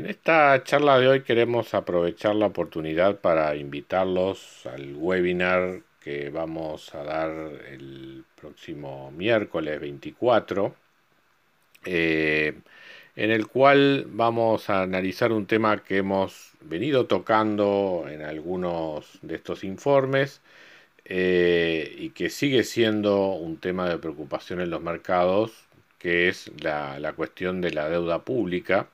En 0.00 0.06
esta 0.06 0.64
charla 0.64 0.98
de 0.98 1.08
hoy 1.08 1.20
queremos 1.24 1.74
aprovechar 1.74 2.34
la 2.34 2.46
oportunidad 2.46 3.20
para 3.20 3.54
invitarlos 3.54 4.64
al 4.64 4.96
webinar 4.96 5.82
que 6.02 6.30
vamos 6.30 6.94
a 6.94 7.04
dar 7.04 7.30
el 7.68 8.24
próximo 8.34 9.10
miércoles 9.10 9.78
24, 9.78 10.74
eh, 11.84 12.54
en 13.14 13.30
el 13.30 13.46
cual 13.46 14.06
vamos 14.08 14.70
a 14.70 14.80
analizar 14.84 15.32
un 15.32 15.44
tema 15.44 15.84
que 15.84 15.98
hemos 15.98 16.52
venido 16.62 17.04
tocando 17.04 18.06
en 18.08 18.22
algunos 18.22 19.18
de 19.20 19.34
estos 19.34 19.64
informes 19.64 20.40
eh, 21.04 21.94
y 21.98 22.08
que 22.10 22.30
sigue 22.30 22.64
siendo 22.64 23.32
un 23.32 23.58
tema 23.58 23.86
de 23.86 23.98
preocupación 23.98 24.62
en 24.62 24.70
los 24.70 24.80
mercados, 24.80 25.66
que 25.98 26.28
es 26.28 26.50
la 26.62 27.12
cuestión 27.14 27.60
de 27.60 27.72
la 27.72 27.90
deuda 27.90 28.24
pública 28.24 28.88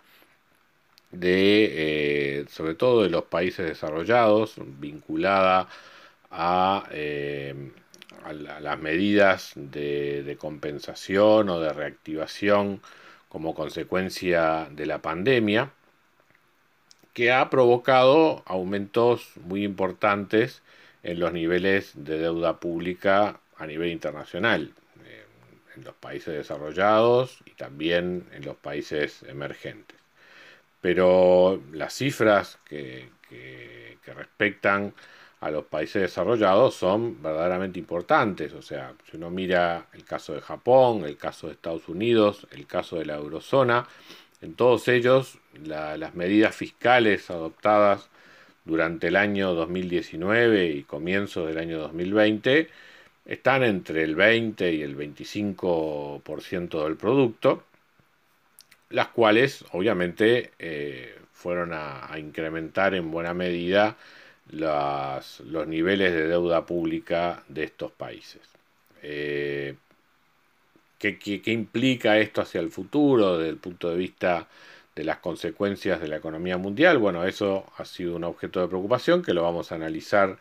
de, 1.10 2.41
eh, 2.41 2.47
sobre 2.48 2.75
todo 2.75 3.03
de 3.03 3.11
los 3.11 3.25
países 3.25 3.67
desarrollados, 3.67 4.55
vinculada 4.81 5.69
a, 6.31 6.89
eh, 6.92 7.72
las 8.33 8.78
medidas 8.81 9.53
de, 9.56 10.36
compensación 10.41 11.48
o 11.48 11.61
de 11.61 11.72
reactivación 11.72 12.83
como 13.28 13.55
consecuencia 13.55 14.69
de 14.70 14.86
la 14.86 15.00
pandemia, 15.03 15.72
que 17.12 17.33
ha 17.33 17.48
provocado 17.50 18.42
aumentos 18.47 19.33
muy 19.44 19.64
importantes 19.64 20.62
en 21.03 21.20
los 21.20 21.33
niveles 21.33 21.92
de 21.94 22.19
deuda 22.19 22.61
pública 22.61 23.41
a 23.56 23.66
nivel 23.66 23.91
internacional, 23.91 24.75
eh, 25.05 25.25
en 25.77 25.84
los 25.84 25.94
países 25.94 26.34
desarrollados 26.34 27.38
y 27.47 27.53
también 27.53 28.27
en 28.33 28.44
los 28.44 28.56
países 28.56 29.22
emergentes 29.25 30.06
pero 30.87 31.61
las 31.73 31.95
cifras 31.95 32.61
que, 32.65 33.09
respectan 34.15 34.95
a 35.41 35.51
los 35.51 35.65
países 35.65 36.01
desarrollados 36.01 36.77
son 36.77 37.20
verdaderamente 37.20 37.81
importantes. 37.81 38.53
O 38.53 38.62
sea, 38.62 38.93
si 39.11 39.17
uno 39.17 39.28
mira 39.28 39.89
el 39.95 40.05
caso 40.05 40.33
de 40.33 40.41
Japón, 40.41 41.05
el 41.05 41.17
caso 41.17 41.48
de 41.48 41.55
Estados 41.55 41.89
Unidos, 41.89 42.47
el 42.53 42.69
caso 42.69 43.01
de 43.01 43.06
la 43.06 43.17
eurozona, 43.17 43.89
en 44.41 44.55
todos 44.55 44.87
ellos 44.87 45.41
las 45.65 46.15
medidas 46.15 46.55
fiscales 46.55 47.31
adoptadas 47.31 48.09
durante 48.65 49.09
el 49.09 49.17
año 49.17 49.55
2019 49.55 50.67
y 50.67 50.84
comienzo 50.84 51.47
del 51.47 51.59
año 51.59 51.81
2020 51.81 52.69
están 53.25 53.65
entre 53.65 54.05
el 54.05 54.15
20 54.15 54.73
y 54.73 54.83
el 54.83 54.97
25% 54.97 56.84
del 56.84 56.97
producto 56.97 57.65
las 58.91 59.09
cuales 59.09 59.65
obviamente 59.73 60.53
eh, 60.59 61.19
fueron 61.33 61.73
a, 61.73 62.11
incrementar 62.19 62.95
en 62.95 63.11
buena 63.11 63.34
medida 63.34 63.97
los 64.48 65.66
niveles 65.66 66.12
de 66.12 66.28
deuda 66.28 66.66
pública 66.66 67.43
de 67.49 67.65
estos 67.65 67.91
países. 67.93 68.41
Eh, 69.03 69.75
¿qué, 70.99 71.43
implica 71.47 72.19
esto 72.19 72.43
hacia 72.43 72.60
el 72.60 72.71
futuro 72.71 73.38
desde 73.38 73.50
el 73.50 73.59
punto 73.59 73.91
de 73.91 73.97
vista 73.97 74.49
de 74.94 75.05
las 75.05 75.19
consecuencias 75.19 76.00
de 76.00 76.09
la 76.09 76.16
economía 76.16 76.56
mundial? 76.59 76.99
Bueno, 76.99 77.25
eso 77.25 77.66
ha 77.77 77.84
sido 77.84 78.16
un 78.16 78.25
objeto 78.25 78.60
de 78.60 78.69
preocupación 78.69 79.22
que 79.22 79.34
lo 79.34 79.43
vamos 79.43 79.72
a 79.72 79.75
analizar 79.75 80.39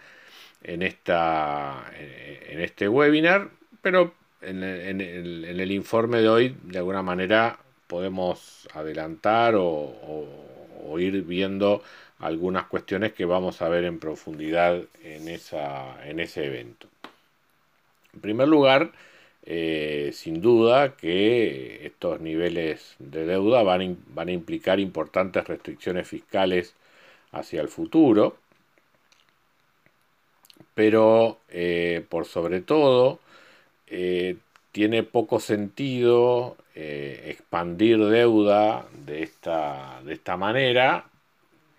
en, 0.64 0.82
esta, 0.84 1.86
en 2.00 2.62
este 2.62 2.88
webinar, 2.88 3.50
pero 3.82 4.14
en 4.42 4.64
el 4.64 5.72
informe 5.72 6.20
de 6.20 6.30
hoy, 6.30 6.56
de 6.64 6.78
alguna 6.78 7.02
manera, 7.02 7.60
podemos 7.88 8.68
adelantar 8.74 9.56
o, 9.58 10.26
ir 10.98 11.24
viendo 11.24 11.82
algunas 12.20 12.68
cuestiones 12.68 13.14
que 13.14 13.26
vamos 13.26 13.62
a 13.62 13.70
ver 13.70 13.84
en 13.84 14.00
profundidad 14.00 14.82
en, 15.04 15.28
esa, 15.28 16.08
en 16.08 16.20
ese 16.20 16.46
evento. 16.46 16.88
En 18.14 18.22
primer 18.22 18.48
lugar, 18.48 18.94
eh, 19.44 20.12
sin 20.14 20.42
duda 20.42 20.96
que 20.96 21.86
estos 21.86 22.22
niveles 22.22 22.96
de 23.00 23.26
deuda 23.26 23.64
van, 23.64 23.98
van, 24.08 24.30
a 24.30 24.32
implicar 24.32 24.80
importantes 24.80 25.48
restricciones 25.48 26.08
fiscales 26.08 26.76
hacia 27.32 27.62
el 27.62 27.68
futuro, 27.68 28.38
pero 30.74 31.40
eh, 31.50 32.06
por 32.10 32.26
sobre 32.26 32.62
todo 32.62 33.20
eh, 33.88 34.38
tiene 34.76 35.04
poco 35.04 35.40
sentido 35.40 36.58
eh, 36.76 37.28
expandir 37.30 37.98
deuda 37.98 38.86
de 39.06 39.24
esta, 39.24 40.02
de 40.04 40.12
esta 40.12 40.36
manera 40.36 41.06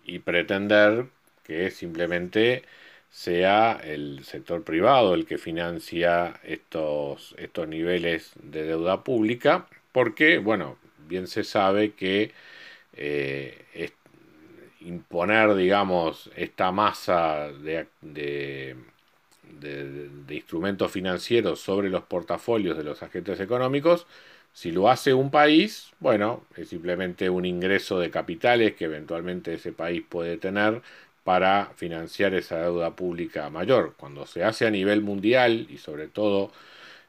y 0.07 0.21
pretender 0.21 1.05
que 1.45 1.71
simplemente 1.71 2.62
sea 3.11 3.79
el 3.84 4.25
sector 4.25 4.65
privado 4.65 5.12
el 5.12 5.27
que 5.27 5.37
financia 5.37 6.41
estos, 6.43 7.34
estos 7.37 7.69
niveles 7.69 8.33
de 8.43 8.62
deuda 8.65 9.05
pública, 9.05 9.67
porque, 9.93 10.39
bueno, 10.39 10.78
bien 11.07 11.27
se 11.27 11.45
sabe 11.45 11.93
que 11.93 12.33
eh, 12.95 13.93
imponer, 14.81 15.55
digamos, 15.55 16.31
esta 16.34 16.73
masa 16.73 17.53
de, 17.53 18.77
de, 19.61 20.11
instrumentos 20.31 20.91
financieros 20.93 21.61
sobre 21.61 21.91
los 21.91 22.05
portafolios 22.05 22.77
de 22.77 22.84
los 22.84 23.03
agentes 23.03 23.41
económicos, 23.41 24.07
si 24.53 24.73
lo 24.73 24.89
hace 24.89 25.12
un 25.12 25.31
país, 25.31 25.91
bueno, 26.01 26.45
es 26.57 26.69
simplemente 26.71 27.29
un 27.29 27.45
ingreso 27.45 27.99
de 27.99 28.11
capitales 28.11 28.75
que 28.75 28.87
eventualmente 28.87 29.55
ese 29.55 29.73
país 29.73 30.03
puede 30.09 30.39
tener 30.39 30.83
para 31.25 31.73
financiar 31.77 32.34
esa 32.34 32.61
deuda 32.62 32.97
pública 32.97 33.51
mayor. 33.51 33.95
Cuando 33.99 34.27
se 34.27 34.45
hace 34.45 34.67
a 34.67 34.71
nivel 34.71 35.03
mundial 35.03 35.67
y 35.69 35.78
sobre 35.78 36.09
todo 36.09 36.53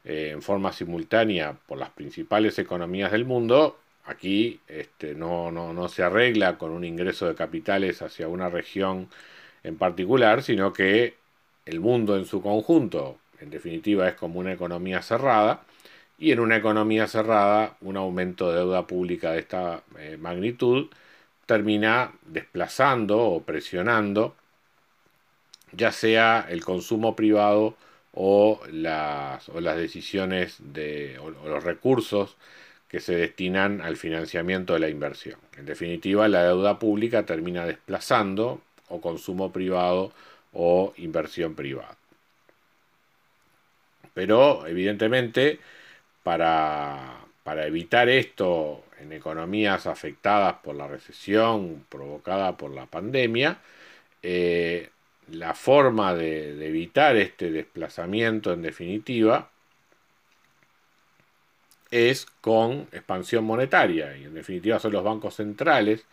eh, 0.04 0.32
en 0.34 0.42
forma 0.42 0.74
simultánea 0.74 1.54
por 1.68 1.78
las 1.78 1.92
principales 1.92 2.60
economías 2.60 3.12
del 3.12 3.26
mundo, 3.26 3.78
aquí 4.06 4.60
este, 4.68 5.16
no, 5.16 5.52
no, 5.52 5.74
no 5.74 5.88
se 5.90 6.04
arregla 6.04 6.58
con 6.58 6.72
un 6.72 6.84
ingreso 6.84 7.28
de 7.28 7.36
capitales 7.36 8.02
hacia 8.02 8.28
una 8.28 8.50
región 8.50 9.10
en 9.64 9.78
particular, 9.78 10.44
sino 10.44 10.74
que 10.74 11.16
el 11.68 11.80
mundo 11.80 12.18
en 12.18 12.26
su 12.26 12.42
conjunto, 12.42 13.18
en 13.40 13.50
definitiva, 13.50 14.08
es 14.08 14.16
como 14.16 14.40
una 14.40 14.54
economía 14.54 15.02
cerrada, 15.02 15.64
y 16.18 16.32
en 16.32 16.40
una 16.40 16.58
economía 16.58 17.08
cerrada, 17.08 17.78
un 17.82 17.98
aumento 17.98 18.50
de 18.52 18.60
deuda 18.60 18.88
pública 18.88 19.32
de 19.34 19.40
esta 19.40 19.84
eh, 20.00 20.18
magnitud 20.18 20.88
termina 21.46 22.12
desplazando 22.26 23.20
o 23.20 23.44
presionando 23.44 24.36
ya 25.72 25.92
sea 25.92 26.46
el 26.50 26.64
consumo 26.64 27.16
privado 27.16 27.76
o 28.14 28.60
las, 28.72 29.50
o 29.50 29.62
las 29.62 29.78
decisiones 29.78 30.58
de, 30.60 31.20
o 31.20 31.30
los 31.30 31.64
recursos 31.64 32.36
que 32.88 33.00
se 33.00 33.16
destinan 33.16 33.82
al 33.82 33.98
financiamiento 33.98 34.74
de 34.74 34.80
la 34.80 34.90
inversión. 34.90 35.40
En 35.58 35.66
definitiva, 35.66 36.28
la 36.28 36.44
deuda 36.44 36.80
pública 36.80 37.26
termina 37.26 37.66
desplazando 37.66 38.62
o 38.88 39.02
consumo 39.02 39.52
privado 39.52 40.14
o 40.60 40.94
inversión 40.98 41.54
privada. 41.56 41.96
Pero 44.14 44.66
evidentemente 44.66 45.60
para, 46.24 47.26
evitar 47.66 48.10
esto 48.10 48.84
en 49.00 49.14
economías 49.14 49.86
afectadas 49.88 50.56
por 50.64 50.76
la 50.76 50.88
recesión 50.88 51.86
provocada 51.88 52.58
por 52.58 52.72
la 52.72 52.88
pandemia, 52.88 53.60
eh, 54.24 54.90
la 55.32 55.54
forma 55.54 56.16
de, 56.16 56.68
evitar 56.68 57.16
este 57.16 57.52
desplazamiento 57.52 58.52
en 58.52 58.64
definitiva 58.64 59.52
es 61.92 62.26
con 62.42 62.88
expansión 62.92 63.46
monetaria 63.46 64.18
y 64.18 64.26
en 64.26 64.34
definitiva 64.34 64.80
son 64.80 64.94
los 64.94 65.04
bancos 65.04 65.36
centrales 65.36 66.06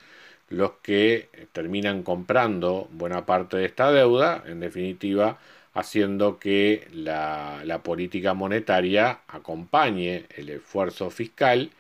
los 0.49 0.73
que 0.83 1.29
terminan 1.53 2.03
comprando 2.03 2.89
buena 2.93 3.27
parte 3.27 3.57
de 3.57 3.67
esta 3.67 3.91
deuda, 3.93 4.43
en 4.47 4.61
definitiva, 4.61 5.39
haciendo 5.75 6.39
que 6.39 6.89
la, 6.93 7.81
política 7.83 8.35
monetaria 8.35 9.21
acompañe 9.29 10.27
el 10.37 10.49
esfuerzo 10.51 11.11
fiscal 11.11 11.71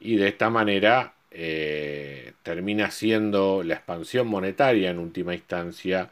y 0.00 0.16
de 0.16 0.28
esta 0.28 0.50
manera 0.50 1.14
eh, 1.30 2.32
termina 2.42 2.90
siendo 2.90 3.62
la 3.62 3.74
expansión 3.74 4.26
monetaria 4.26 4.90
en 4.90 4.98
última 4.98 5.34
instancia 5.34 6.10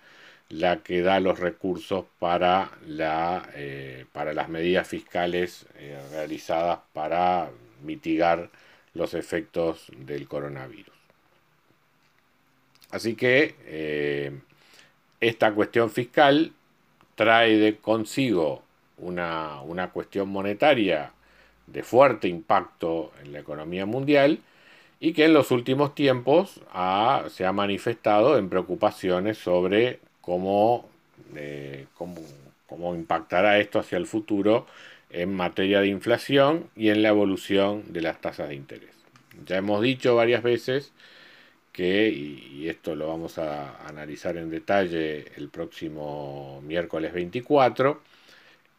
la 0.48 0.82
que 0.82 1.02
da 1.02 1.20
los 1.20 1.38
recursos 1.40 2.04
para, 2.18 2.72
la, 2.86 3.48
eh, 3.54 4.06
para 4.12 4.34
las 4.34 4.48
medidas 4.48 4.86
fiscales 4.86 5.66
eh, 5.78 5.98
realizadas 6.12 6.80
para 6.92 7.50
mitigar 7.82 8.50
los 8.94 9.14
efectos 9.14 9.90
del 9.96 10.28
coronavirus. 10.28 11.01
Así 12.92 13.16
que 13.16 14.32
esta 15.20 15.52
cuestión 15.52 15.90
fiscal 15.90 16.52
trae 17.14 17.56
de 17.56 17.76
consigo 17.76 18.62
una, 18.98 19.90
cuestión 19.92 20.28
monetaria 20.28 21.12
de 21.66 21.82
fuerte 21.82 22.28
impacto 22.28 23.12
en 23.22 23.32
la 23.32 23.40
economía 23.40 23.86
mundial 23.86 24.38
y 25.00 25.12
que 25.12 25.24
en 25.24 25.34
los 25.34 25.50
últimos 25.50 25.94
tiempos 25.94 26.60
se 27.30 27.46
ha 27.46 27.52
manifestado 27.52 28.38
en 28.38 28.48
preocupaciones 28.48 29.38
sobre 29.38 29.98
cómo, 30.20 30.88
eh, 31.34 31.86
cómo, 31.96 32.20
cómo, 32.66 32.94
impactará 32.94 33.58
esto 33.58 33.80
hacia 33.80 33.98
el 33.98 34.06
futuro 34.06 34.66
en 35.10 35.34
materia 35.34 35.80
de 35.80 35.88
inflación 35.88 36.68
y 36.76 36.90
en 36.90 37.02
la 37.02 37.08
evolución 37.08 37.92
de 37.92 38.02
las 38.02 38.20
tasas 38.20 38.48
de 38.48 38.54
interés. 38.54 38.90
Ya 39.46 39.56
hemos 39.56 39.82
dicho 39.82 40.14
varias 40.14 40.42
veces 40.42 40.92
que, 41.72 42.08
y, 42.10 42.68
esto 42.68 42.94
lo 42.94 43.08
vamos 43.08 43.38
a 43.38 43.86
analizar 43.86 44.36
en 44.36 44.50
detalle 44.50 45.24
el 45.36 45.48
próximo 45.48 46.62
miércoles 46.64 47.12
24, 47.12 48.00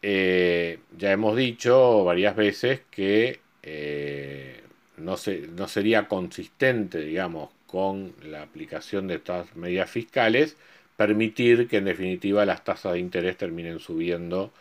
eh, 0.02 0.78
ya 0.96 1.12
hemos 1.12 1.36
dicho 1.36 2.04
varias 2.04 2.36
veces 2.36 2.82
que 2.90 3.40
eh, 3.62 4.60
no, 4.98 5.16
no 5.56 5.68
sería 5.68 6.08
consistente, 6.08 7.00
digamos, 7.00 7.50
con 7.66 8.14
la 8.22 8.42
aplicación 8.42 9.08
de 9.08 9.16
estas 9.16 9.56
medidas 9.56 9.90
fiscales, 9.90 10.56
permitir 10.96 11.68
que 11.68 11.78
en 11.78 11.86
definitiva 11.86 12.46
las 12.46 12.64
tasas 12.64 12.92
de 12.94 13.00
interés 13.00 13.36
terminen 13.36 13.80
subiendo 13.80 14.52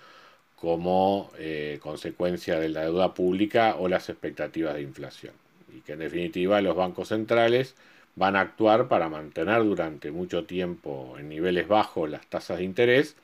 como 0.56 1.32
eh, 1.38 1.78
consecuencia 1.82 2.60
de 2.60 2.70
la 2.70 2.84
deuda 2.84 3.14
pública 3.14 3.76
o 3.78 3.90
las 3.90 4.10
expectativas 4.10 4.76
de 4.76 4.82
inflación. 4.82 5.34
Y 5.76 5.82
que 5.82 5.94
en 5.94 6.00
definitiva 6.00 6.62
los 6.62 6.76
bancos 6.76 7.10
centrales 7.10 7.76
van 8.16 8.36
a 8.36 8.42
actuar 8.42 8.88
para 8.88 9.10
mantener 9.10 9.64
durante 9.64 10.12
mucho 10.12 10.46
tiempo 10.46 11.16
en 11.18 11.30
niveles 11.30 11.68
bajos 11.68 12.10
las 12.10 12.26
tasas 12.28 12.60
de 12.60 12.64
interés, 12.64 13.16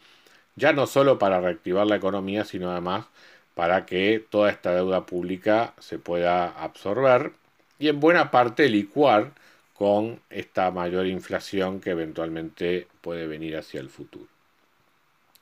ya 0.56 0.74
no 0.74 0.88
solo 0.88 1.20
para 1.20 1.42
reactivar 1.42 1.88
la 1.88 1.98
economía, 1.98 2.46
sino 2.46 2.72
además 2.72 3.08
para 3.56 3.86
que 3.86 4.26
toda 4.30 4.50
esta 4.52 4.74
deuda 4.74 5.06
pública 5.06 5.74
se 5.80 6.00
pueda 6.00 6.48
absorber 6.48 7.34
y 7.78 7.88
en 7.90 8.00
buena 8.00 8.32
parte 8.32 8.70
licuar 8.70 9.34
con 9.74 10.22
esta 10.30 10.72
mayor 10.72 11.08
inflación 11.08 11.80
que 11.80 11.92
eventualmente 11.92 12.88
puede 13.02 13.28
venir 13.28 13.58
hacia 13.58 13.80
el 13.80 13.90
futuro. 13.90 14.28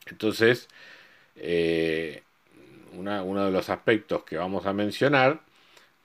Entonces, 0.06 0.68
eh, 1.36 2.24
uno 2.94 3.46
de 3.46 3.52
los 3.52 3.70
aspectos 3.70 4.24
que 4.24 4.38
vamos 4.38 4.66
a 4.66 4.74
mencionar 4.74 5.42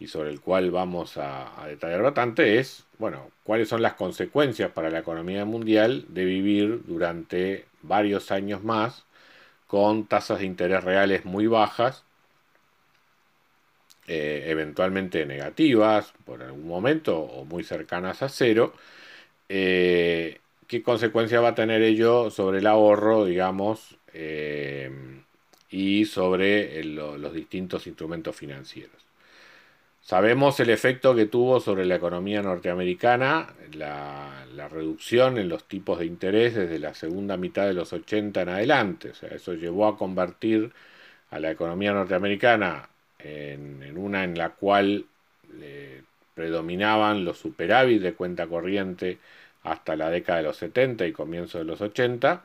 y 0.02 0.08
sobre 0.08 0.30
el 0.30 0.40
cual 0.40 0.72
vamos 0.72 1.16
a, 1.16 1.64
detallar 1.68 2.02
bastante 2.02 2.58
es, 2.58 2.84
bueno, 2.98 3.30
cuáles 3.44 3.68
son 3.68 3.82
las 3.82 3.94
consecuencias 3.94 4.72
para 4.72 4.90
la 4.90 4.98
economía 4.98 5.44
mundial 5.44 6.06
de 6.08 6.24
vivir 6.24 6.82
durante 6.86 7.66
varios 7.82 8.32
años 8.32 8.64
más 8.64 9.04
con 9.68 10.06
tasas 10.06 10.40
de 10.40 10.46
interés 10.46 10.82
reales 10.82 11.24
muy 11.24 11.46
bajas, 11.46 12.04
eh, 14.08 14.46
eventualmente 14.48 15.24
negativas 15.24 16.12
por 16.24 16.42
algún 16.42 16.66
momento 16.66 17.20
o 17.20 17.44
muy 17.44 17.62
cercanas 17.62 18.22
a 18.22 18.28
cero. 18.28 18.74
Eh, 19.48 20.40
¿Qué 20.66 20.82
consecuencia 20.82 21.40
va 21.40 21.50
a 21.50 21.54
tener 21.54 21.82
ello 21.82 22.30
sobre 22.30 22.58
el 22.58 22.66
ahorro, 22.66 23.24
digamos, 23.24 23.98
eh, 24.14 24.90
y 25.70 26.06
sobre 26.06 26.82
los 26.84 27.32
distintos 27.32 27.86
instrumentos 27.86 28.34
financieros? 28.36 29.11
Sabemos 30.02 30.58
el 30.58 30.70
efecto 30.70 31.14
que 31.14 31.26
tuvo 31.26 31.60
sobre 31.60 31.84
la 31.84 31.94
economía 31.94 32.42
norteamericana, 32.42 33.54
la, 33.74 34.28
reducción 34.68 35.38
en 35.38 35.48
los 35.48 35.64
tipos 35.64 35.98
de 35.98 36.06
interés 36.06 36.54
desde 36.54 36.78
la 36.78 36.94
segunda 36.94 37.36
mitad 37.36 37.66
de 37.66 37.74
los 37.74 37.92
80 37.92 38.42
en 38.42 38.48
adelante. 38.48 39.10
O 39.10 39.14
sea, 39.14 39.30
eso 39.30 39.54
llevó 39.54 39.86
a 39.86 39.96
convertir 39.98 40.72
a 41.30 41.38
la 41.40 41.50
economía 41.50 41.92
norteamericana 41.92 42.88
en, 43.18 43.96
una 43.96 44.24
en 44.24 44.36
la 44.38 44.50
cual 44.50 45.06
eh, 45.60 46.02
predominaban 46.34 47.24
los 47.24 47.38
superávit 47.38 48.02
de 48.02 48.14
cuenta 48.14 48.46
corriente 48.46 49.18
hasta 49.62 49.96
la 49.96 50.10
década 50.10 50.38
de 50.38 50.44
los 50.44 50.56
70 50.56 51.06
y 51.06 51.12
comienzo 51.12 51.58
de 51.58 51.64
los 51.64 51.80
80, 51.80 52.42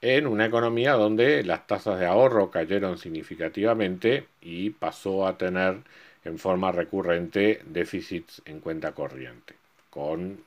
en 0.00 0.26
una 0.26 0.46
economía 0.46 0.92
donde 0.92 1.42
las 1.44 1.66
tasas 1.66 1.98
de 2.00 2.06
ahorro 2.06 2.50
cayeron 2.50 2.98
significativamente 2.98 4.26
y 4.42 4.70
pasó 4.70 5.26
a 5.26 5.38
tener 5.38 5.78
en 6.24 6.38
forma 6.38 6.72
recurrente 6.72 7.60
déficits 7.66 8.42
en 8.44 8.60
cuenta 8.60 8.92
corriente, 8.92 9.54
con, 9.90 10.38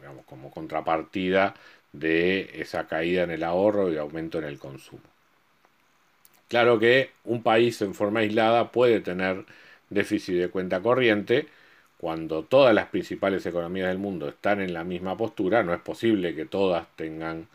digamos, 0.00 0.24
como 0.26 0.50
contrapartida 0.50 1.54
de 1.92 2.50
esa 2.54 2.86
caída 2.86 3.22
en 3.22 3.30
el 3.30 3.42
ahorro 3.42 3.92
y 3.92 3.96
aumento 3.96 4.38
en 4.38 4.44
el 4.44 4.58
consumo. 4.58 5.02
Claro 6.48 6.78
que 6.78 7.10
un 7.24 7.42
país 7.42 7.80
en 7.82 7.94
forma 7.94 8.20
aislada 8.20 8.70
puede 8.70 9.00
tener 9.00 9.44
déficit 9.90 10.36
de 10.36 10.48
cuenta 10.48 10.80
corriente, 10.80 11.48
cuando 11.98 12.44
todas 12.44 12.74
las 12.74 12.86
principales 12.88 13.46
economías 13.46 13.88
del 13.88 13.98
mundo 13.98 14.28
están 14.28 14.60
en 14.60 14.74
la 14.74 14.84
misma 14.84 15.16
postura, 15.16 15.62
no 15.62 15.72
es 15.72 15.80
posible 15.80 16.34
que 16.34 16.44
todas 16.44 16.86
tengan 16.96 17.48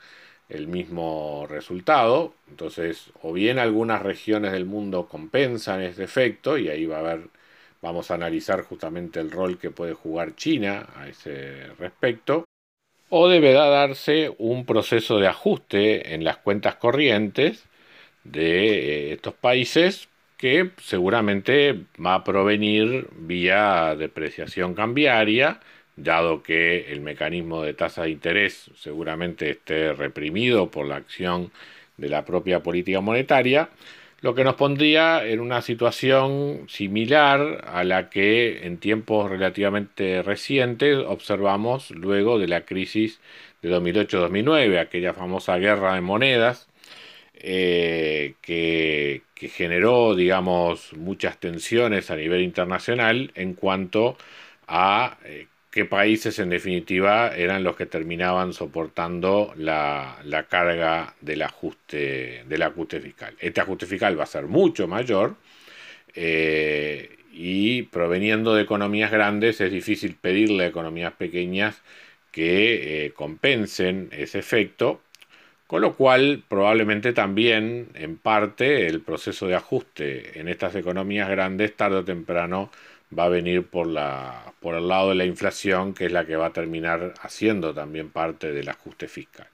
el 0.50 0.67
mismo 0.67 1.45
resultado. 1.47 2.33
Entonces, 2.50 3.12
o 3.21 3.33
bien 3.33 3.59
algunas 3.59 4.01
regiones 4.01 4.51
del 4.51 4.65
mundo 4.65 5.07
compensan 5.07 5.81
ese 5.81 6.03
efecto 6.03 6.57
y 6.57 6.69
ahí 6.69 6.85
va 6.85 6.97
a 6.97 7.00
haber 7.00 7.21
Vamos 7.81 8.11
a 8.11 8.15
analizar 8.15 8.61
justamente 8.61 9.19
el 9.19 9.31
rol 9.31 9.57
que 9.57 9.71
puede 9.71 9.93
jugar 9.93 10.35
China 10.35 10.87
a 10.95 11.07
ese 11.07 11.67
respecto. 11.79 12.45
O 13.09 13.27
deberá 13.27 13.65
darse 13.65 14.33
un 14.37 14.65
proceso 14.65 15.17
de 15.17 15.27
ajuste 15.27 16.13
en 16.13 16.23
las 16.23 16.37
cuentas 16.37 16.75
corrientes 16.75 17.65
de 18.23 19.09
eh, 19.09 19.13
estos 19.13 19.33
países 19.33 20.07
que 20.37 20.71
seguramente 20.81 21.85
va 22.03 22.15
a 22.15 22.23
provenir 22.23 23.07
vía 23.15 23.95
depreciación 23.95 24.73
cambiaria, 24.73 25.59
dado 25.95 26.41
que 26.41 26.91
el 26.91 27.01
mecanismo 27.01 27.61
de 27.63 27.73
tasa 27.73 28.03
de 28.03 28.11
interés 28.11 28.71
seguramente 28.75 29.51
esté 29.51 29.93
reprimido 29.93 30.71
por 30.71 30.88
la 30.88 30.95
acción 30.95 31.51
de 31.97 32.09
la 32.09 32.25
propia 32.25 32.61
política 32.63 33.01
monetaria, 33.01 33.69
lo 34.21 34.35
que 34.35 34.43
nos 34.43 34.55
pondría 34.55 35.25
en 35.27 35.39
una 35.39 35.61
situación 35.61 36.65
similar 36.69 37.65
a 37.67 37.83
la 37.83 38.09
que 38.09 38.65
en 38.67 38.77
tiempos 38.77 39.29
relativamente 39.29 40.21
recientes 40.23 40.97
observamos 40.97 41.91
luego 41.91 42.37
de 42.39 42.47
la 42.47 42.65
crisis 42.65 43.19
de 43.61 43.71
2008-2009, 43.71 44.79
aquella 44.79 45.13
famosa 45.13 45.57
guerra 45.57 45.95
de 45.95 46.01
monedas 46.01 46.69
eh, 47.43 48.35
que, 48.41 49.23
generó, 49.35 50.15
digamos, 50.15 50.93
muchas 50.93 51.39
tensiones 51.39 52.11
a 52.11 52.15
nivel 52.15 52.41
internacional 52.41 53.31
en 53.35 53.55
cuanto 53.55 54.17
a 54.67 55.17
eh, 55.25 55.47
qué 55.71 55.85
países 55.85 56.37
en 56.39 56.49
definitiva 56.49 57.35
eran 57.35 57.63
los 57.63 57.77
que 57.77 57.85
terminaban 57.85 58.53
soportando 58.53 59.53
la, 59.55 60.17
carga 60.49 61.15
del 61.21 61.41
ajuste, 61.41 62.43
del 62.47 62.61
ajuste 62.61 62.99
fiscal. 62.99 63.35
Este 63.39 63.61
ajuste 63.61 63.85
fiscal 63.85 64.19
va 64.19 64.23
a 64.23 64.27
ser 64.27 64.47
mucho 64.47 64.87
mayor 64.87 65.35
eh, 66.13 67.17
y 67.31 67.83
proveniendo 67.83 68.53
de 68.53 68.63
economías 68.63 69.11
grandes 69.11 69.61
es 69.61 69.71
difícil 69.71 70.15
pedirle 70.15 70.65
a 70.65 70.67
economías 70.67 71.13
pequeñas 71.13 71.81
que 72.31 73.05
eh, 73.05 73.13
compensen 73.13 74.09
ese 74.11 74.39
efecto, 74.39 75.01
con 75.67 75.81
lo 75.81 75.95
cual 75.95 76.43
probablemente 76.49 77.13
también 77.13 77.87
en 77.93 78.17
parte 78.17 78.87
el 78.87 79.01
proceso 79.01 79.47
de 79.47 79.55
ajuste 79.55 80.39
en 80.39 80.49
estas 80.49 80.75
economías 80.75 81.29
grandes 81.29 81.75
tarde 81.77 81.97
o 81.97 82.03
temprano 82.03 82.69
va 83.18 83.25
a 83.25 83.30
venir 83.30 83.68
por, 83.68 83.88
la, 83.88 84.53
por 84.60 84.75
el 84.75 84.88
lado 84.88 85.10
de 85.10 85.15
la 85.15 85.25
inflación, 85.25 85.94
que 85.94 86.06
es 86.06 86.12
la 86.12 86.25
que 86.25 86.36
va 86.36 86.48
a 86.48 86.53
terminar 86.53 87.13
haciendo 87.22 87.74
también 87.74 88.10
parte 88.10 88.51
del 88.51 88.70
ajuste 88.70 89.08
fiscal. 89.08 89.48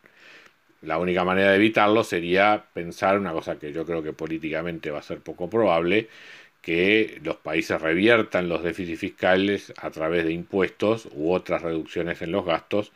La 0.81 0.99
única 0.99 1.23
manera 1.23 1.51
de 1.51 1.57
evitarlo 1.57 2.03
sería 2.03 2.65
pensar 2.73 3.17
una 3.17 3.33
cosa 3.33 3.57
que 3.57 3.73
yo 3.73 3.85
creo 3.85 4.03
que 4.03 4.13
políticamente 4.13 4.91
va 4.91 4.99
a 4.99 5.03
ser 5.03 5.19
poco 5.19 5.49
probable, 5.49 6.07
que 6.61 7.19
los 7.23 7.37
países 7.37 7.81
reviertan 7.81 8.49
los 8.49 8.63
déficits 8.63 8.99
fiscales 8.99 9.73
a 9.77 9.89
través 9.89 10.25
de 10.25 10.33
impuestos 10.33 11.07
u 11.13 11.31
otras 11.31 11.61
reducciones 11.61 12.21
en 12.21 12.31
los 12.31 12.45
gastos, 12.45 12.91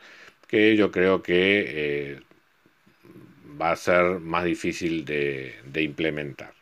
que 0.46 0.76
yo 0.76 0.92
creo 0.92 1.22
que 1.22 1.64
eh, 1.66 2.20
va 3.60 3.72
a 3.72 3.76
ser 3.76 4.20
más 4.20 4.44
difícil 4.44 5.04
de, 5.04 5.54
implementar. 5.76 6.52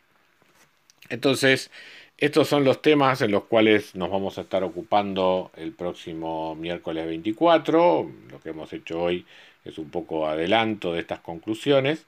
Entonces, 1.09 1.71
estos 2.21 2.47
son 2.47 2.63
los 2.63 2.83
temas 2.83 3.21
en 3.23 3.31
los 3.31 3.45
cuales 3.45 3.95
nos 3.95 4.11
vamos 4.11 4.37
a 4.37 4.41
estar 4.41 4.63
ocupando 4.63 5.51
el 5.57 5.71
próximo 5.71 6.53
miércoles 6.53 7.07
24. 7.07 8.11
Lo 8.29 8.39
que 8.39 8.49
hemos 8.49 8.71
hecho 8.73 9.01
hoy 9.01 9.25
es 9.65 9.79
un 9.79 9.89
poco 9.89 10.27
adelanto 10.27 10.93
de 10.93 10.99
estas 10.99 11.19
conclusiones, 11.21 12.05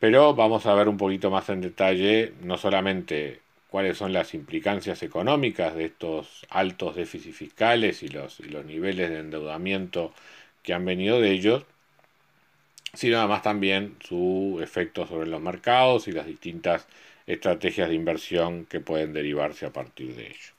pero 0.00 0.34
vamos 0.34 0.66
a 0.66 0.74
ver 0.74 0.88
un 0.88 0.96
poquito 0.96 1.30
más 1.30 1.48
en 1.50 1.60
detalle 1.60 2.32
no 2.42 2.58
solamente 2.58 3.40
cuáles 3.70 3.96
son 3.96 4.12
las 4.12 4.34
implicancias 4.34 5.04
económicas 5.04 5.76
de 5.76 5.84
estos 5.84 6.44
altos 6.50 6.96
déficits 6.96 7.36
fiscales 7.36 8.02
y 8.02 8.08
los, 8.08 8.40
y 8.40 8.48
los 8.48 8.64
niveles 8.64 9.08
de 9.10 9.20
endeudamiento 9.20 10.12
que 10.64 10.74
han 10.74 10.84
venido 10.84 11.20
de 11.20 11.30
ellos, 11.30 11.64
sino 12.92 13.18
además 13.18 13.42
también 13.42 13.94
su 14.00 14.58
efecto 14.60 15.06
sobre 15.06 15.28
los 15.28 15.40
mercados 15.40 16.08
y 16.08 16.12
las 16.12 16.26
distintas 16.26 16.88
estrategias 17.26 17.88
de 17.88 17.94
inversión 17.94 18.66
que 18.66 18.80
pueden 18.80 19.12
derivarse 19.12 19.66
a 19.66 19.72
partir 19.72 20.14
de 20.14 20.26
ello. 20.26 20.52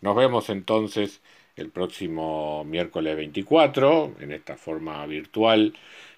Nos 0.00 0.16
vemos 0.16 0.50
entonces 0.50 1.20
el 1.56 1.70
próximo 1.70 2.64
miércoles 2.64 3.16
24 3.16 4.14
en 4.20 4.32
esta 4.32 4.56
forma 4.56 5.04
virtual 5.06 5.74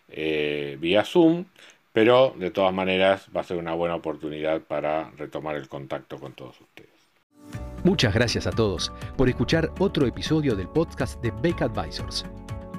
eh, 0.08 0.76
vía 0.80 1.04
Zoom, 1.04 1.44
pero 1.92 2.34
de 2.36 2.50
todas 2.50 2.72
maneras 2.72 3.26
va 3.34 3.40
a 3.40 3.44
ser 3.44 3.56
una 3.56 3.74
buena 3.74 3.94
oportunidad 3.94 4.60
para 4.62 5.10
retomar 5.12 5.56
el 5.56 5.68
contacto 5.68 6.18
con 6.18 6.32
todos 6.32 6.60
ustedes. 6.60 6.90
Muchas 7.84 8.12
gracias 8.14 8.46
a 8.46 8.50
todos 8.50 8.92
por 9.16 9.28
escuchar 9.28 9.70
otro 9.78 10.06
episodio 10.06 10.56
del 10.56 10.68
podcast 10.68 11.22
de 11.22 11.30
Beck 11.42 11.62
Advisors. 11.62 12.24